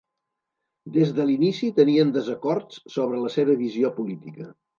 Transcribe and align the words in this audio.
Des 0.95 1.11
de 1.19 1.25
l'inici 1.27 1.69
tenien 1.81 2.15
desacords 2.15 2.81
sobre 2.95 3.21
la 3.27 3.31
seva 3.37 3.59
visió 3.61 3.95
política. 4.01 4.51